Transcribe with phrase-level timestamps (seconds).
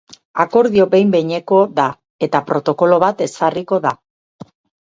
[0.43, 1.85] Akordio behin-behineko da
[2.29, 3.93] eta protokolo bat ezarriko da.